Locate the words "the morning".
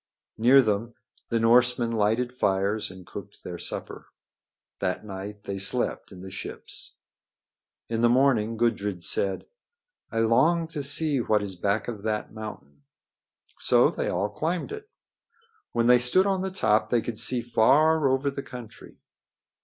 8.01-8.57